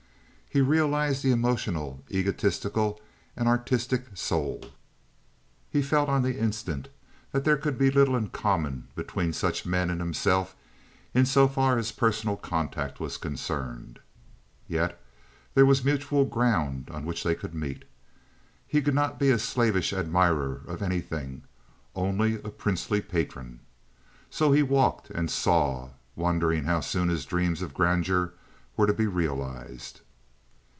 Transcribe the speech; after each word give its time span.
He 0.53 0.59
realized 0.59 1.23
the 1.23 1.31
emotional, 1.31 2.03
egotistic, 2.11 2.75
and 2.75 3.47
artistic 3.47 4.17
soul. 4.17 4.65
He 5.69 5.81
felt 5.81 6.09
on 6.09 6.23
the 6.23 6.37
instant 6.37 6.89
that 7.31 7.45
there 7.45 7.55
could 7.55 7.77
be 7.77 7.89
little 7.89 8.17
in 8.17 8.27
common 8.31 8.89
between 8.93 9.31
such 9.31 9.65
men 9.65 9.89
and 9.89 10.01
himself 10.01 10.53
in 11.13 11.25
so 11.25 11.47
far 11.47 11.77
as 11.77 11.93
personal 11.93 12.35
contact 12.35 12.99
was 12.99 13.15
concerned, 13.15 13.99
yet 14.67 15.01
there 15.53 15.65
was 15.65 15.85
mutual 15.85 16.25
ground 16.25 16.89
on 16.91 17.05
which 17.05 17.23
they 17.23 17.33
could 17.33 17.55
meet. 17.55 17.85
He 18.67 18.81
could 18.81 18.93
not 18.93 19.17
be 19.19 19.29
a 19.31 19.39
slavish 19.39 19.93
admirer 19.93 20.63
of 20.67 20.81
anything, 20.81 21.43
only 21.95 22.35
a 22.41 22.49
princely 22.49 22.99
patron. 22.99 23.61
So 24.29 24.51
he 24.51 24.63
walked 24.63 25.11
and 25.11 25.31
saw, 25.31 25.91
wondering 26.17 26.65
how 26.65 26.81
soon 26.81 27.07
his 27.07 27.23
dreams 27.23 27.61
of 27.61 27.73
grandeur 27.73 28.33
were 28.75 28.85
to 28.87 28.93
be 28.93 29.07
realized. 29.07 30.01